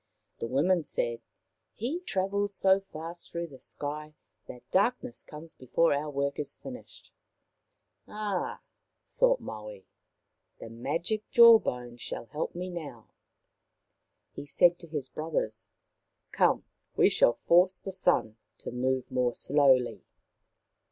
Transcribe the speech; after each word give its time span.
The 0.39 0.47
women 0.47 0.83
said," 0.83 1.21
He 1.75 1.99
travels 1.99 2.55
so 2.55 2.79
fast 2.79 3.29
through 3.31 3.45
the 3.45 3.59
sky 3.59 4.15
that 4.47 4.67
darkness 4.71 5.21
comes 5.21 5.53
before 5.53 5.93
our 5.93 6.09
work 6.09 6.39
is 6.39 6.55
finished."" 6.55 7.13
Ah," 8.07 8.61
thought 9.05 9.39
Maui," 9.39 9.85
the 10.59 10.71
magic 10.71 11.29
jaw 11.29 11.59
bone 11.59 11.97
shall 11.97 12.25
help 12.25 12.55
me 12.55 12.71
now." 12.71 13.09
He 14.31 14.47
said 14.47 14.79
to 14.79 14.87
his 14.87 15.07
brothers," 15.07 15.69
Come! 16.31 16.65
we 16.95 17.07
shall 17.07 17.33
force 17.33 17.79
the 17.79 17.91
Sun 17.91 18.37
to 18.57 18.71
move 18.71 19.11
more 19.11 19.35
slowly." 19.35 20.03